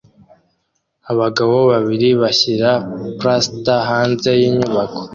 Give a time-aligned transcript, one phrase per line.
[1.11, 2.69] Abagabo babiri bashyira
[3.19, 5.01] plaster hanze yinyubako